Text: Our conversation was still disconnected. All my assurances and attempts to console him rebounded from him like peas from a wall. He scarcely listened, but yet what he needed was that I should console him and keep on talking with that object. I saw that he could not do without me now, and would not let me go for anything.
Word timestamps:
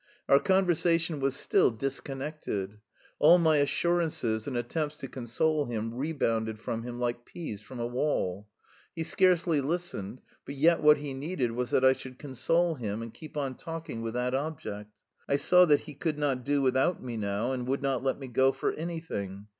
Our 0.27 0.39
conversation 0.39 1.19
was 1.19 1.35
still 1.35 1.69
disconnected. 1.69 2.79
All 3.19 3.37
my 3.37 3.57
assurances 3.57 4.47
and 4.47 4.57
attempts 4.57 4.97
to 4.97 5.07
console 5.07 5.65
him 5.65 5.93
rebounded 5.93 6.57
from 6.57 6.81
him 6.81 6.99
like 6.99 7.23
peas 7.23 7.61
from 7.61 7.79
a 7.79 7.85
wall. 7.85 8.47
He 8.95 9.03
scarcely 9.03 9.61
listened, 9.61 10.21
but 10.43 10.55
yet 10.55 10.81
what 10.81 10.97
he 10.97 11.13
needed 11.13 11.51
was 11.51 11.69
that 11.69 11.85
I 11.85 11.93
should 11.93 12.17
console 12.17 12.73
him 12.73 13.03
and 13.03 13.13
keep 13.13 13.37
on 13.37 13.53
talking 13.53 14.01
with 14.01 14.15
that 14.15 14.33
object. 14.33 14.89
I 15.29 15.35
saw 15.35 15.65
that 15.65 15.81
he 15.81 15.93
could 15.93 16.17
not 16.17 16.43
do 16.43 16.63
without 16.63 17.03
me 17.03 17.15
now, 17.15 17.51
and 17.51 17.67
would 17.67 17.83
not 17.83 18.01
let 18.01 18.17
me 18.17 18.25
go 18.25 18.51
for 18.51 18.73
anything. 18.73 19.49